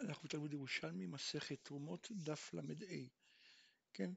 [0.00, 2.62] אנחנו בתלמוד ירושלמי, מסכת תרומות, דף ל"ה,
[3.92, 4.10] כן?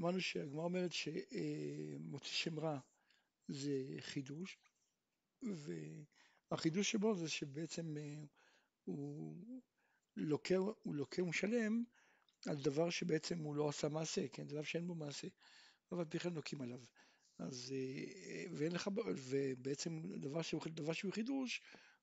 [0.00, 2.78] אמרנו שהגמרא אומרת שמוציא שם רע
[3.48, 4.58] זה חידוש,
[5.42, 8.22] והחידוש שבו זה שבעצם אה,
[8.84, 9.36] הוא
[10.16, 11.84] לוקה, הוא לוקה ומשלם
[12.46, 14.46] על דבר שבעצם הוא לא עשה מעשה, כן?
[14.46, 15.28] דבר שאין בו מעשה,
[15.92, 16.80] אבל פי כן לוקים עליו.
[17.38, 21.62] אז, אה, ואין לך, ובעצם דבר שהוא, דבר שהוא חידוש,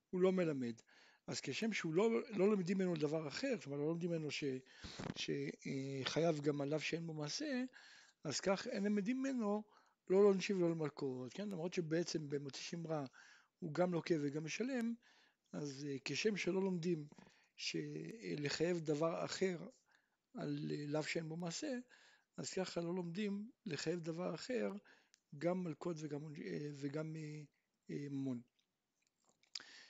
[0.09, 0.81] הוא לא מלמד.
[1.29, 4.43] אז כשם שהוא לא, לא לומדים ממנו דבר אחר, אומרת לא לומדים ממנו ש,
[5.15, 7.63] שחייב גם עליו שאין בו מעשה,
[8.23, 9.63] אז כך אין למדים ממנו
[10.09, 11.49] לא לעונשים ולא למלכות, כן?
[11.49, 13.05] למרות שבעצם במוציא שם רע
[13.59, 14.93] הוא גם לוקה וגם משלם,
[15.51, 17.07] אז אה, כשם שלא לומדים
[18.37, 19.57] לחייב דבר אחר
[20.33, 21.77] על אה, לאו שאין בו מעשה,
[22.37, 24.71] אז ככה לא לומדים לחייב דבר אחר
[25.37, 27.15] גם מלכות וגם, אה, וגם
[27.89, 28.41] ממון.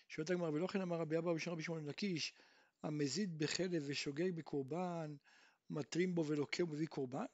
[0.10, 2.34] שואלת הגמרא, ולא כן אמר רבי אבא בשם רבי שמעון לקיש,
[2.84, 5.16] המזיד בחלב ושוגג בקורבן,
[5.70, 7.26] מטרים בו ולוקה ומביא קורבן?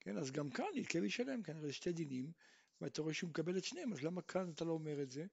[0.00, 2.32] כן, אז גם כאן ילקה וישלם, כנראה כן, שתי דינים,
[2.80, 5.26] ואתה רואה שהוא מקבל את שניהם, אז למה כאן אתה לא אומר את זה?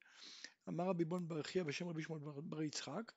[0.69, 3.11] אמר רבי בון ברכיה בשם רבי שמעון בר יצחק,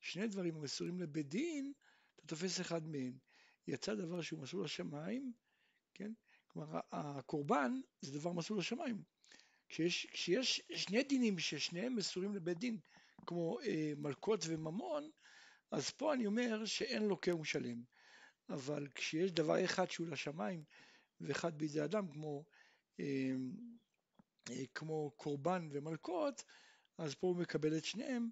[0.00, 1.72] שני דברים המסורים לבית דין,
[2.16, 3.12] אתה תופס אחד מהם.
[3.68, 5.32] יצא דבר שהוא מסלול לשמיים,
[5.94, 6.12] כן?
[6.48, 9.02] כלומר, הקורבן זה דבר מסלול לשמיים.
[9.68, 12.78] כשיש, כשיש שני דינים ששניהם מסורים לבית דין,
[13.26, 15.10] כמו אה, מלכות וממון,
[15.70, 17.82] אז פה אני אומר שאין לוקה ומשלם.
[18.48, 20.64] אבל כשיש דבר אחד שהוא לשמיים
[21.20, 22.44] ואחד בידי אדם, כמו,
[23.00, 23.32] אה,
[24.50, 26.44] אה, כמו קורבן ומלכות,
[26.98, 28.28] אז פה הוא מקבל את שניהם,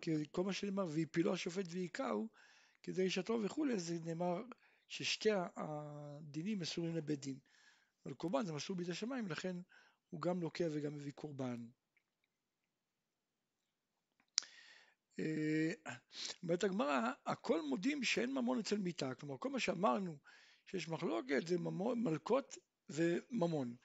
[0.00, 2.28] כי כל מה שנאמר, והפילו השופט והיכהו,
[2.82, 4.42] כדי שתו וכולי, זה נאמר
[4.88, 7.38] ששתי הדינים מסורים לבית דין.
[8.06, 9.56] אבל קורבן זה מסור בידי שמיים, לכן
[10.10, 11.66] הוא גם לוקח וגם מביא קורבן.
[15.09, 15.09] אה,
[16.42, 20.18] אומרת הגמרא, הכל מודים שאין ממון אצל מיתה, כלומר כל מה שאמרנו
[20.66, 23.76] שיש מחלוקת זה ממון, מלקות וממון,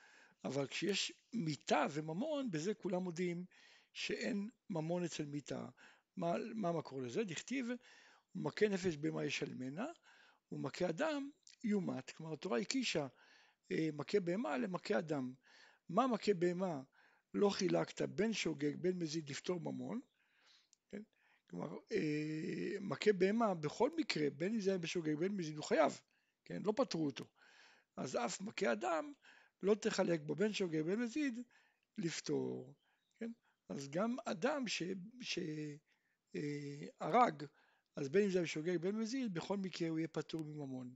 [0.43, 3.45] אבל כשיש מיתה וממון, בזה כולם מודים
[3.93, 5.65] שאין ממון אצל מיתה.
[6.17, 7.23] מה, מה המקור לזה?
[7.23, 7.67] דכתיב,
[8.35, 9.85] מכה נפש בהמה ישלמנה,
[10.49, 11.29] הוא מכה אדם
[11.63, 13.07] יומת, כלומר התורה הקישה
[13.71, 15.33] אה, מכה בהמה למכה אדם.
[15.89, 16.81] מה מכה בהמה
[17.33, 19.99] לא חילקת בין שוגג בין מזיד לפתור ממון?
[21.55, 26.01] כלומר אה, מכה בהמה בכל מקרה בין אם זה היה בשוגג בין מזיד הוא חייב,
[26.45, 26.61] כן?
[26.65, 27.25] לא פטרו אותו,
[27.97, 29.13] אז אף מכה אדם
[29.63, 31.39] לא תחלק בו בין שוגג בין מזיד
[31.97, 32.73] לפתור,
[33.19, 33.31] כן?
[33.69, 34.63] אז גם אדם
[35.21, 35.83] שהרג,
[37.43, 37.47] אה,
[37.95, 40.95] אז בין אם זה בשוגג בין מזיד, בכל מקרה הוא יהיה פטור מממון.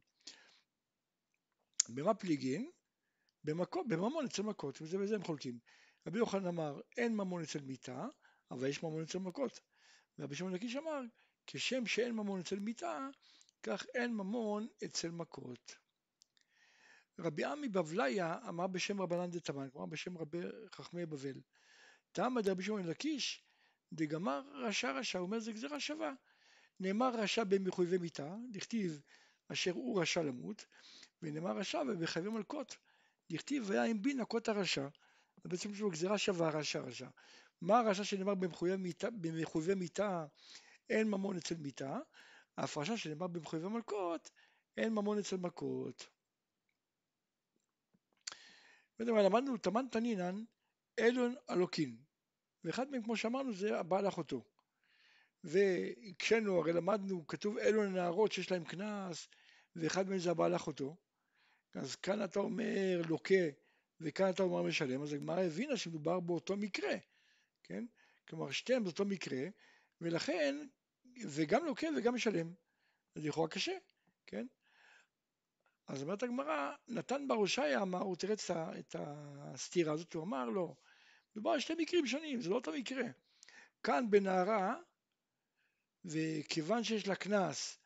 [1.89, 2.71] במה פליגין?
[3.43, 5.59] במקום, בממון אצל מכות, וזה בזה הם חולקים.
[6.07, 8.07] רבי יוחנן אמר, אין ממון אצל מיתה,
[8.51, 9.68] אבל יש ממון אצל מכות.
[10.19, 11.01] ורבי שמעון לקיש אמר,
[11.47, 13.07] כשם שאין ממון אצל מיתה,
[13.63, 15.75] כך אין ממון אצל מכות.
[17.19, 20.39] רבי עמי בבליה אמר בשם רבנן דתמן, כלומר בשם רבי
[20.75, 21.41] חכמי בבל.
[22.11, 23.43] תמה דרבי שמעון לקיש,
[23.93, 26.13] דגמר רשע רשע, הוא אומר זה גזירה שווה.
[26.79, 29.01] נאמר רשע במחויבי מיתה, דכתיב
[29.47, 30.65] אשר הוא רשע למות,
[31.21, 32.77] ונאמר רשע ובחייבי מלכות.
[33.31, 34.87] דכתיב והיה עם בי נקות הרשע,
[35.45, 37.07] בעצם יש גזירה שווה רשע רשע.
[37.61, 40.25] מה הרשע שנאמר במחויבי מיתה
[40.89, 41.99] אין ממון אצל מיתה,
[42.57, 44.29] ההפרשה שנאמר במחויבי מלכות
[44.77, 46.07] אין ממון אצל מכות.
[48.99, 50.43] למדנו תמן תנינן
[50.99, 51.97] אלון אלוקין,
[52.63, 54.43] ואחד מהם כמו שאמרנו זה הבעל אחותו.
[55.43, 59.27] והקשינו, הרי למדנו, כתוב אלו הנערות שיש להם קנס,
[59.75, 60.95] ואחד מהם זה הבעל אחותו.
[61.73, 63.35] אז כאן אתה אומר לוקה
[64.01, 66.95] וכאן אתה אומר משלם, אז הגמרא הבינה שמדובר באותו מקרה,
[67.69, 67.85] כן?
[68.27, 69.47] כלומר שתיהם באותו מקרה,
[70.01, 70.55] ולכן,
[71.27, 72.53] וגם לוקה וגם משלם.
[73.15, 73.77] אז לכאורה קשה,
[74.25, 74.47] כן?
[75.87, 78.35] אז אומרת הגמרא, נתן בר הושעיה אמר, הוא תראה
[78.79, 80.75] את הסתירה הזאת, הוא אמר לא,
[81.31, 83.03] מדובר על שתי מקרים שונים, זה לא אותו מקרה.
[83.83, 84.75] כאן בנערה,
[86.05, 87.79] וכיוון שיש לה קנס,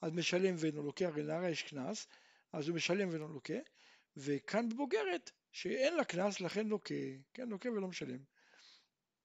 [0.00, 2.06] אז משלם ואינו לוקח, הרי לנערה יש קנס,
[2.52, 3.58] אז הוא משלם ולא לוקה,
[4.16, 6.94] וכאן בבוגרת שאין לה קנס לכן לוקה,
[7.34, 8.18] כן לוקה ולא משלם.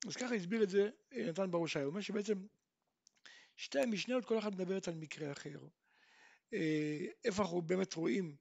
[0.07, 2.45] אז ככה הסביר את זה אה, נתן בראשי, הוא אומר שבעצם
[3.55, 5.59] שתי המשניות כל אחת מדברת על מקרה אחר.
[6.53, 8.35] אה, איפה אנחנו באמת רואים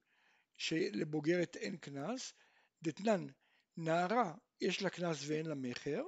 [0.57, 2.33] שלבוגרת אין קנס,
[2.83, 3.27] דתנן
[3.77, 6.05] נערה יש לה קנס ואין לה מכר,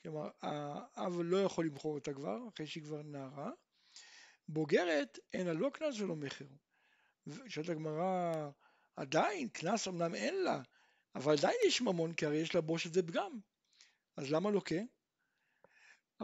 [0.00, 3.50] כלומר האב לא יכול למכור אותה כבר אחרי שהיא כבר נערה,
[4.48, 6.44] בוגרת אין לה לא קנס ולא מכר.
[7.48, 8.50] שואלת הגמרא,
[8.96, 10.62] עדיין, קנס אמנם אין לה,
[11.14, 13.40] אבל עדיין יש ממון, כי הרי יש לה בוש את זה פגם.
[14.16, 14.86] אז למה לא כן?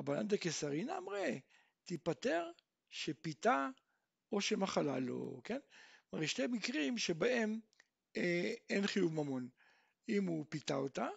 [0.09, 1.41] אנדה קיסרינא אמרי,
[1.85, 2.51] תיפטר
[2.91, 3.69] שפיתה
[4.33, 5.59] או שמחלה לו, כן?
[6.11, 7.61] כלומר, יש שתי מקרים שבהם
[8.17, 9.49] אה, אין חיוב ממון.
[10.09, 11.09] אם הוא פיתה אותה,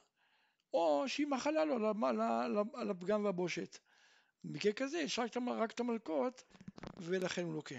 [0.73, 1.75] או שהיא מחלה לו
[2.73, 3.77] על הפגם והבושת.
[4.43, 5.31] במקרה כזה יש רק,
[5.71, 6.43] את המלקות
[6.97, 7.75] ולכן הוא לוקה.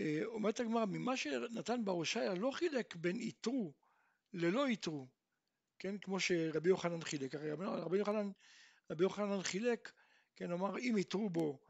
[0.00, 3.72] אה, אומרת הגמרא, ממה שנתן בראשיה לא חילק בין איתרו
[4.36, 5.06] ללא איתרו,
[5.78, 8.30] כן, כמו שרבי יוחנן חילק, הרי רבי יוחנן,
[8.90, 9.92] רבי יוחנן חילק,
[10.36, 11.60] כן, אמר אם איתרו בו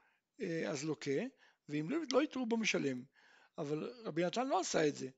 [0.40, 1.20] אה, אז לוקה,
[1.68, 3.02] ואם לא, לא איתרו בו משלם,
[3.58, 5.08] אבל רבי נתן לא עשה את זה,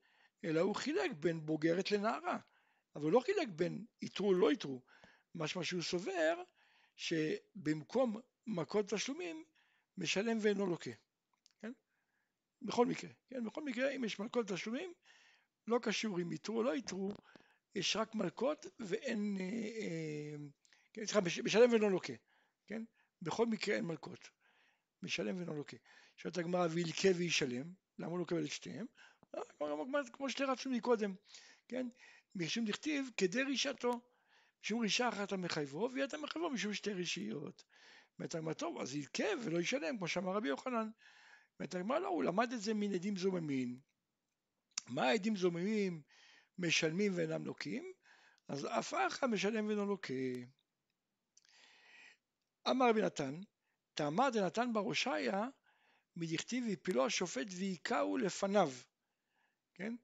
[0.45, 2.39] אלא הוא חילק בין בוגרת לנערה,
[2.97, 4.83] אבל לא חילק בין איתרו ללא איתרו,
[5.35, 6.43] משמע שהוא סובר
[6.97, 9.45] שבמקום מכות תשלומים
[9.99, 10.91] משלם ואינו לוקה.
[12.63, 13.45] בכל מקרה, כן?
[13.45, 14.93] בכל מקרה אם יש מלכות תשלומים
[15.69, 17.15] לא קשור אם יתרו או לא יתרו,
[17.75, 20.37] יש רק מלכות ואין, אה, אה,
[20.93, 22.13] כן, סליחה, משלם ולא לוקה,
[22.67, 22.83] כן?
[23.23, 24.29] בכל מקרה אין מלכות,
[25.03, 25.77] משלם ולא לוקה.
[26.17, 28.87] שואלת הגמרא וילקה וישלם, למה הוא לא קבל את שתיהם?
[29.35, 29.41] אה,
[30.13, 31.15] כמו שתרצנו מקודם,
[31.69, 31.89] כן?
[32.35, 34.01] משום דכתיב כדי רישתו,
[34.65, 37.65] משום רישה אחת המחייבו, ויהיה מחייבו משום שתי רישיות.
[38.19, 40.91] אומרת הגמרא טוב, אז ילקה ולא ישלם, כמו שאמר רבי יוחנן.
[41.59, 43.79] אומרת הגמרא לא, הוא למד את זה מן עדים זוממים.
[44.89, 46.03] מה עדים זוממים
[46.59, 47.93] משלמים ואינם לוקים?
[48.49, 50.15] אז אף אחא משלם ואינו לוקה.
[52.71, 53.41] אמר רבי נתן,
[53.95, 55.49] תאמר דנתן בר הושעיה
[56.17, 58.73] מדכתיב ויפילו השופט והיכהו לפניו,
[59.75, 59.95] כן?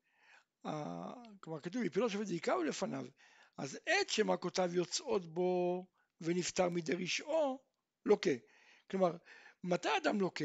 [1.40, 3.06] כלומר כתוב ויפילו השופט והיכהו לפניו,
[3.56, 5.86] אז עת שמכותיו יוצאות בו
[6.20, 7.62] ונפטר מידי רשעו,
[8.06, 8.30] לוקה.
[8.90, 9.16] כלומר,
[9.64, 10.44] מתי אדם לוקה?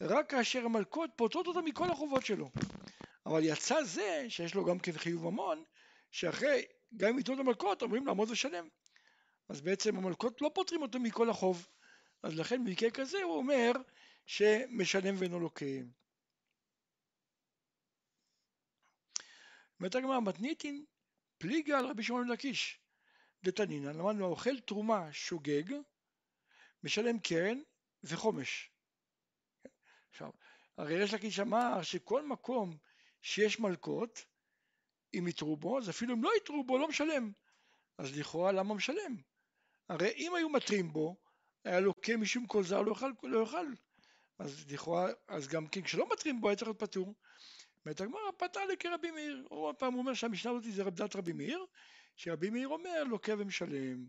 [0.00, 2.50] רק כאשר המלכות פוטרות אותו מכל החובות שלו.
[3.26, 5.64] אבל יצא זה שיש לו גם כן חיוב ממון,
[6.10, 6.64] שאחרי,
[6.96, 8.68] גם אם יתנו את המלכות, אומרים לעמוד ושלם.
[9.48, 11.68] אז בעצם המלכות לא פוטרים אותו מכל החוב.
[12.22, 13.72] אז לכן במקרה כזה הוא אומר
[14.26, 15.64] שמשלם ואינו לוקה.
[19.80, 20.84] אומרת הגמרא מתניתין
[21.38, 22.80] פליגה על רבי שמעון לקיש.
[23.44, 25.74] דתנינא למדנו האוכל תרומה שוגג
[26.82, 27.58] משלם קרן
[28.04, 28.70] וחומש.
[30.10, 30.30] עכשיו,
[30.76, 32.76] הרי יש לקיש אמר שכל מקום
[33.24, 34.24] שיש מלקות,
[35.18, 37.32] אם יתרו בו, אז אפילו אם לא יתרו בו, לא משלם.
[37.98, 39.16] אז לכאורה למה משלם?
[39.88, 41.16] הרי אם היו מתרים בו,
[41.64, 43.66] היה לוקה משום כל זר לא יאכל, לא יאכל.
[44.38, 47.14] אז לכאורה, אז גם כן כשלא מתרים בו היה צריך להיות פטור.
[47.84, 49.46] אומרת הגמרא פתה לכרבי מאיר.
[49.50, 51.64] הוא עוד פעם אומר שהמשנה הזאת זה דת רבי מאיר,
[52.16, 54.06] שרבי מאיר אומר לוקה ומשלם.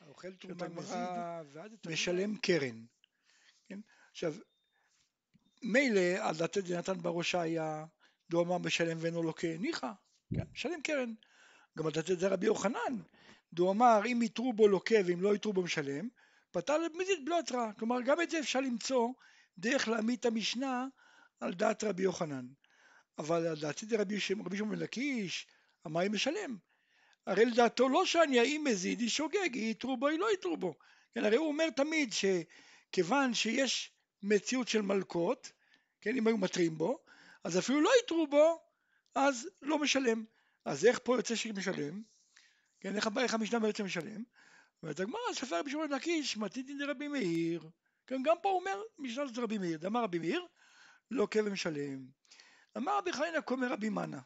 [0.00, 2.84] האוכל תרומה מזיד, משלם קרן.
[3.68, 3.80] כן?
[4.10, 4.34] עכשיו,
[5.62, 7.84] מילא על דתת נתן בראשה היה
[8.30, 9.90] דו אמר משלם ואינו לוקה, ניחא,
[10.34, 11.14] כן, משלם קרן.
[11.78, 12.96] גם דתת זה רבי יוחנן,
[13.52, 16.08] דו אמר אם יתרו בו לוקה ואם לא יתרו בו משלם,
[16.50, 17.72] פתר למזיד בלא התראה.
[17.72, 19.08] כלומר גם את זה אפשר למצוא
[19.58, 20.86] דרך להעמיד את המשנה
[21.40, 22.46] על דעת רבי יוחנן.
[23.18, 25.46] אבל על דעתי רבי שמעון בן לקיש,
[25.86, 26.56] אם משלם.
[27.26, 30.74] הרי לדעתו לא שאני האם מזיד היא שוגג, היא יתרו בו, היא לא יתרו בו.
[31.14, 33.92] כן, הרי הוא אומר תמיד שכיוון שיש
[34.22, 35.52] מציאות של מלקות,
[36.00, 36.98] כן, אם היו מתרים בו,
[37.48, 38.60] אז אפילו לא יתרו בו,
[39.14, 40.24] אז לא משלם.
[40.64, 42.02] אז איך פה יוצא שמשלם?
[42.80, 44.22] כן, איך, איך המשנה בעצם משלם?
[44.82, 47.68] אומרת הגמרא, ספר רבי שמעון לקיש, מתיתין דרבי מאיר.
[48.06, 49.78] כן, גם פה הוא אומר, משנה זאת רבי מאיר.
[49.78, 50.46] דאמר רבי מאיר,
[51.10, 52.06] לא כבן משלם.
[52.76, 54.20] אמר רבי חנינא קומר רבי מנה.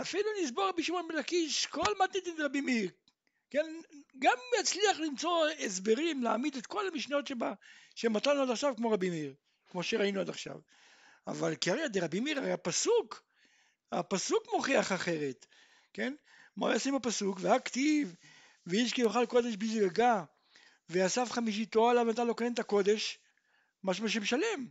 [0.00, 2.90] אפילו נסבור רבי שמעון בן לקיש, כל מתיתין דרבי מאיר.
[3.50, 3.66] כן,
[4.18, 7.30] גם אם יצליח למצוא הסברים להעמיד את כל המשניות
[7.94, 9.34] שמתנו עד עכשיו כמו רבי מאיר,
[9.66, 10.56] כמו שראינו עד עכשיו.
[11.30, 13.22] אבל קריא דרבי מאיר הרי הפסוק,
[13.92, 15.46] הפסוק מוכיח אחרת,
[15.92, 16.14] כן?
[16.56, 17.38] מה יעשה עם הפסוק?
[17.40, 18.14] והכתיב
[18.66, 20.24] ואיש כי יאכל קודש בזגגה
[20.88, 23.18] ואסף חמישיתו עליו ונתן לו כהן את הקודש,
[23.84, 24.68] משמע שמשלם.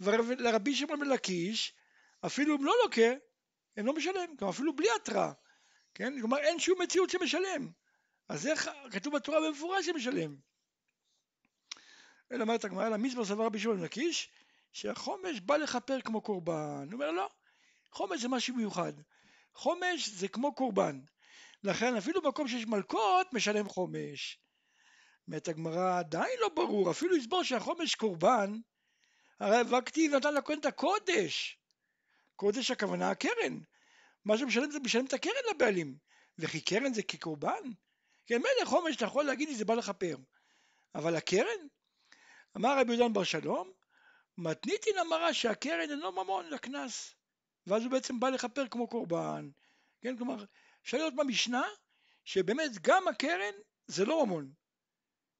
[0.00, 1.74] ולרבי שמעון בן לקיש,
[2.26, 3.12] אפילו אם לא לוקה,
[3.76, 5.32] הם לא משלם, כלומר אפילו בלי התראה,
[5.94, 6.20] כן?
[6.20, 7.70] כלומר אין שום מציאות שמשלם.
[8.28, 10.36] אז איך כתוב בתורה במפורש שמשלם?
[12.32, 14.30] אלא אומרת הגמרא, למזמור סבר רבי שמעון לקיש,
[14.72, 16.86] שהחומש בא לכפר כמו קורבן.
[16.86, 17.28] הוא אומר לא,
[17.92, 18.92] חומש זה משהו מיוחד.
[19.54, 21.00] חומש זה כמו קורבן.
[21.64, 24.38] לכן אפילו במקום שיש מלכות משלם חומש.
[25.28, 28.52] אומרת הגמרא עדיין לא ברור, אפילו לסבור שהחומש קורבן,
[29.40, 31.58] הרי וכתיב נתן לכהן את הקודש.
[32.36, 33.58] קודש הכוונה הקרן.
[34.24, 35.96] מה שמשלם זה משלם את הקרן לבעלים.
[36.38, 37.62] וכי קרן זה כקורבן?
[38.26, 40.16] כן, מילא חומש אתה יכול להגיד לי זה בא לכפר.
[40.94, 41.66] אבל הקרן?
[42.56, 43.72] אמר רבי יהודן בר שלום,
[44.38, 47.14] מתניתין אמרה שהקרן אינו ממון לקנס,
[47.66, 49.50] ואז הוא בעצם בא לכפר כמו קורבן,
[50.00, 50.44] כן, כלומר,
[50.82, 51.62] אפשר לראות במשנה
[52.24, 53.54] שבאמת גם הקרן
[53.86, 54.52] זה לא ממון,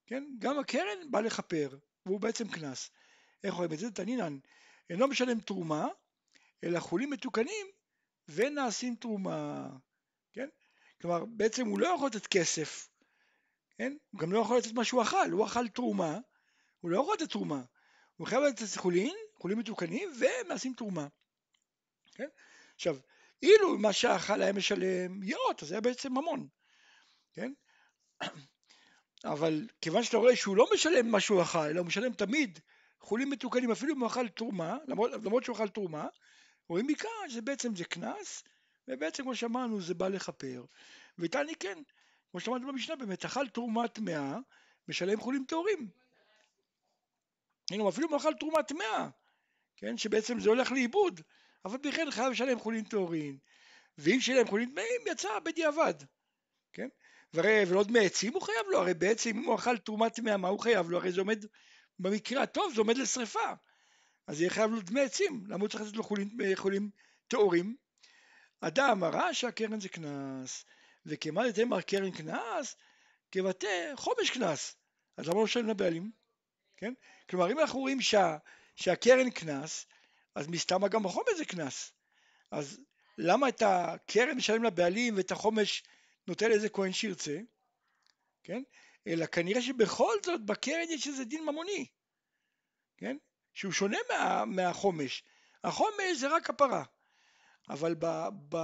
[0.07, 0.25] כן?
[0.39, 2.91] גם הקרן בא לכפר, והוא בעצם קנס.
[3.45, 3.91] איך רואים את זה?
[3.91, 4.39] תנינן,
[4.91, 5.89] אינו משלם תרומה,
[6.65, 7.67] אלא חולים מתוקנים
[8.29, 9.69] ונעשים תרומה,
[10.33, 10.49] כן?
[11.01, 12.89] כלומר, בעצם הוא לא יכול לתת כסף,
[13.79, 13.97] כן?
[14.11, 16.19] הוא גם לא יכול לתת מה שהוא אכל, הוא אכל תרומה,
[16.81, 17.63] הוא לא יכול לתת תרומה,
[18.23, 21.07] הוא חייב לתת חולין, חולים מתוקנים ונעשים תרומה,
[22.14, 22.29] כן?
[22.75, 22.97] עכשיו,
[23.43, 26.49] אילו מה שאכל היה משלם יאות, אז היה בעצם ממון,
[27.33, 27.52] כן?
[29.33, 32.59] אבל כיוון שאתה רואה שהוא לא משלם מה שהוא אכל, אלא הוא משלם תמיד
[33.00, 36.07] חולים מתוקנים, אפילו אם הוא אכל תרומה, למרות, למרות שהוא אכל תרומה,
[36.69, 38.45] רואים מכאן שזה בעצם זה קנס,
[38.88, 40.64] ובעצם כמו שאמרנו זה בא לכפר.
[41.19, 41.79] ותעני כן,
[42.31, 44.38] כמו שאמרנו במשנה, באמת אכל תרומה טמאה,
[44.88, 46.01] משלם חולים טהורים.
[47.73, 49.09] הנה, אפילו הוא אכל תרומה טמאה,
[49.76, 51.21] כן, שבעצם זה הולך לאיבוד,
[51.64, 53.38] אבל בכן חייב לשלם חולים טהורים.
[53.99, 55.95] ואם שילם חולים טמאים, יצא בדיעבד,
[56.73, 56.88] כן?
[57.35, 60.49] והרי, ולא דמי עצים הוא חייב לו, הרי בעצם אם הוא אכל תרומה טמאה, מה
[60.49, 60.99] הוא חייב לו?
[60.99, 61.45] הרי זה עומד,
[61.99, 63.52] במקרה הטוב זה עומד לשרפה.
[64.26, 66.91] אז יהיה חייב לו דמי עצים, למה הוא צריך לתת לו חולים, חולים
[67.29, 67.76] טהורים?
[68.61, 70.64] אדם הרע שהקרן זה קנס,
[71.07, 72.76] וכמה יתמר קרן קנס,
[73.33, 74.76] כבתי חומש קנס.
[75.17, 76.22] אז למה לא משלם לבעלים?
[76.83, 76.95] כן?
[77.31, 78.37] כלומר, אם אנחנו רואים שה,
[78.77, 79.87] שהקרן קנס,
[80.35, 81.93] אז מסתמה גם החומש זה קנס.
[82.51, 82.81] אז
[83.19, 85.83] למה את הקרן משלם לבעלים ואת החומש
[86.27, 87.39] נותן לאיזה כהן שירצה?
[88.43, 88.62] כן?
[89.07, 91.87] אלא כנראה שבכל זאת בקרן יש איזה דין ממוני,
[92.97, 93.17] כן?
[93.55, 95.25] שהוא שונה מה, מהחומש.
[95.65, 96.85] החומש זה רק הפרה,
[97.69, 98.07] אבל ב,
[98.49, 98.57] ב,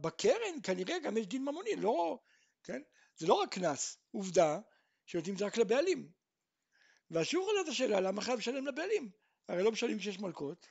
[0.00, 2.18] בקרן כנראה גם יש דין ממוני, לא,
[2.62, 2.82] כן?
[3.16, 4.58] זה לא רק קנס, עובדה
[5.16, 6.17] את זה רק לבעלים.
[7.10, 9.10] ושוב עולה את השאלה, למה חייב לשלם לבעלים?
[9.48, 10.66] הרי לא משלמים כשיש מלכות.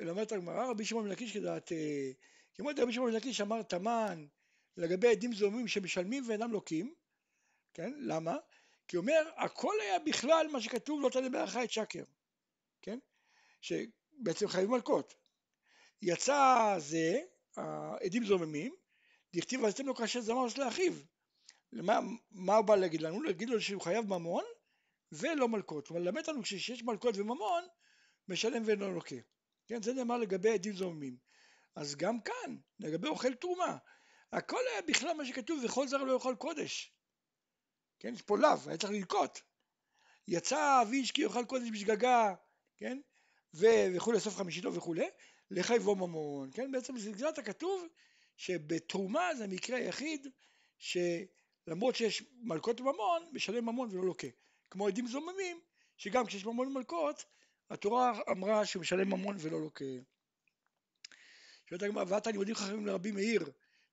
[0.00, 2.10] אלא אומרת הגמרא, רבי שמעון בן לקיש כדעת, אה,
[2.54, 4.26] כמו רבי שמעון בן לקיש אמר תמן
[4.76, 6.94] לגבי עדים זוממים שמשלמים ואינם לוקים,
[7.74, 7.92] כן?
[7.98, 8.36] למה?
[8.88, 12.04] כי אומר, הכל היה בכלל מה שכתוב לא תעלה בערכה את שקר,
[12.82, 12.98] כן?
[13.60, 15.14] שבעצם חייבים מלכות.
[16.02, 17.20] יצא זה,
[17.56, 18.74] העדים זוממים,
[19.34, 20.92] דכתיב ועשיתם לו כאשר זמר של לאחיו.
[21.72, 22.00] למה,
[22.30, 23.22] מה הוא בא להגיד לנו?
[23.22, 24.44] להגיד לו שהוא חייב ממון
[25.14, 25.88] ולא מלכות.
[25.88, 27.64] הוא מלמד לנו כשיש מלכות וממון,
[28.28, 29.16] משלם ואינו לוקה.
[29.66, 31.16] כן, זה נאמר לגבי עדים זוממים.
[31.76, 33.76] אז גם כאן, לגבי אוכל תרומה,
[34.32, 36.94] הכל היה בכלל מה שכתוב, וכל זר לא יאכל קודש.
[37.98, 39.38] כן, יש פה לאו, היה צריך ללקוט.
[40.28, 42.34] יצא אביש כי יאכל קודש בשגגה,
[42.76, 42.98] כן,
[43.54, 45.08] וכולי, סוף חמישיתו וכולי,
[45.50, 47.86] לחייבו ממון, כן, בעצם זה הכתוב
[48.36, 50.26] שבתרומה זה המקרה היחיד
[50.78, 54.26] שלמרות שיש מלכות וממון, משלם ממון ולא לוקה.
[54.74, 55.60] כמו עדים זוממים,
[55.96, 57.24] שגם כשיש ממון ומלכות,
[57.70, 59.84] התורה אמרה שמשלם ממון ולא לוקה.
[61.68, 63.50] שואלת הגמרא, ואתה לימודים חכמים לרבי מאיר,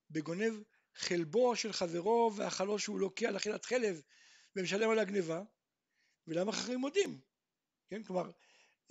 [0.10, 0.54] בגונב
[0.96, 4.02] חלבו של חברו ואכלו שהוא לוקה על אכילת חלב
[4.56, 5.42] ומשלם על הגניבה,
[6.28, 7.20] ולמה חכמים מודים?
[7.90, 8.32] כן, כלומר,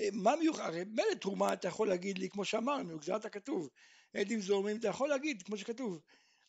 [0.01, 3.69] אה, מה מיוחד, הרי מילא תרומה אתה יכול להגיד לי כמו שאמרנו, גזרת הכתוב,
[4.17, 6.01] עדים זורמים אתה יכול להגיד כמו שכתוב,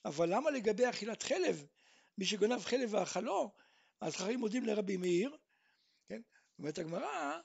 [0.05, 1.65] אבל למה לגבי אכילת חלב,
[2.17, 3.51] מי שגונב חלב ואכלו,
[4.01, 5.37] אז חכמים מודים לרבי מאיר,
[6.09, 6.21] כן,
[6.59, 7.39] אומרת הגמרא,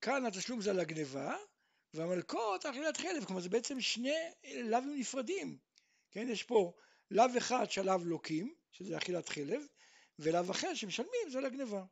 [0.00, 1.36] כאן התשלום זה על הגניבה,
[1.94, 4.14] והמלכות אכילת חלב, כלומר זה בעצם שני
[4.64, 5.58] לאווים נפרדים,
[6.10, 6.72] כן, יש פה
[7.10, 9.62] לאו אחד שעליו לוקים, שזה אכילת חלב,
[10.18, 11.84] ולאו אחר שמשלמים זה לגניבה,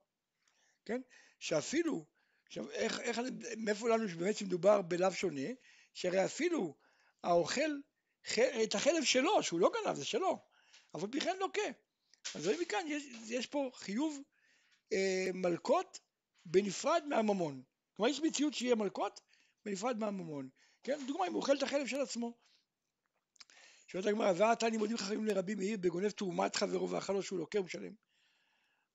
[0.85, 1.01] כן,
[1.41, 2.07] שאפילו,
[2.47, 3.21] עכשיו איך, איך,
[3.57, 5.49] מאיפה לנו שבאמת מדובר בלאו שונה,
[5.95, 6.77] שהרי אפילו
[7.23, 7.71] האוכל
[8.65, 10.45] את החלב שלו, שהוא לא גנב, זה שלו,
[10.95, 11.63] אבל בכלל לוקה,
[12.35, 14.23] אז רואים מכאן, יש, יש פה חיוב
[14.93, 15.99] אה, מלכות
[16.47, 17.63] בנפרד מהממון,
[17.97, 19.21] כלומר יש מציאות שיהיה מלכות
[19.65, 20.49] בנפרד מהממון,
[20.83, 22.33] כן, דוגמה אם הוא אוכל את החלב של עצמו
[23.87, 27.93] שואלת הגמרא, ואתה לימודים חכמים לרבי מאיר בגונב תרומת חברו ואכלו שהוא לוקה ומשלם.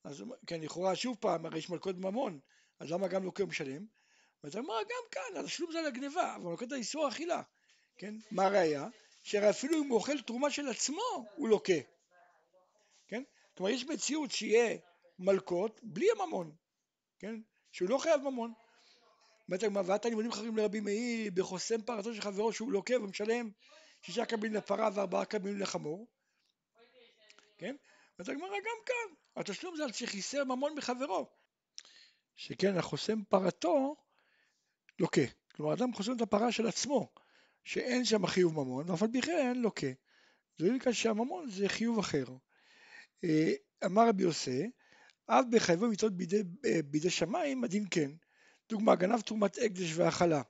[0.04, 2.40] אז כן, לכאורה שוב פעם, הרי יש מלכות ממון,
[2.80, 3.86] אז למה גם לוקה ומשלם?
[4.44, 7.42] ואז הגמרא, גם כאן, התשלום זה על הגניבה, אבל מלכות האיסור אכילה,
[7.98, 8.16] כן?
[8.32, 8.88] מה הראיה?
[9.24, 11.74] שהרי אפילו אם הוא אוכל תרומה של עצמו, הוא לוקה?
[13.58, 14.78] כלומר, יש מציאות שיהיה
[15.20, 16.56] מלכות בלי הממון,
[17.20, 17.40] כן?
[17.72, 18.54] שהוא לא חייב ממון.
[19.48, 23.50] אומרת הגמרא, ואתה לימודים חכמים לרבי מאיר בחוסם פרתו של חברו שהוא לוקה ומשלם
[24.02, 26.08] שישה קבין לפרה וארבעה קבין לחמור,
[27.58, 27.76] כן?
[28.20, 31.30] אז הגמרא גם כאן, התשלום זה על שחיסר ממון מחברו,
[32.36, 33.96] שכן החוסם פרתו
[35.00, 35.22] לוקה,
[35.56, 37.12] כלומר אדם חוסם את הפרה של עצמו,
[37.64, 39.88] שאין שם חיוב ממון, ואף על פי כן לוקה,
[40.58, 42.26] זה לא שהממון זה חיוב אחר.
[43.24, 43.52] אה,
[43.86, 44.70] אמר רבי יוסי,
[45.28, 48.12] אף בחייבו מצוות בידי, אה, בידי שמיים, הדין כן.
[48.70, 50.42] דוגמה, גנב תרומת הקדש והאכלה,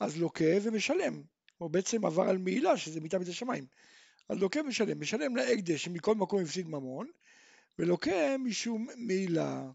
[0.00, 1.22] אז לוקה ומשלם,
[1.60, 3.66] או בעצם עבר על מעילה שזה מיטה בית השמיים.
[4.28, 7.10] אז לוקה משלם, משלם להקדש שמכל מקום הפסיד ממון,
[7.78, 9.70] ולוקה משום מעילה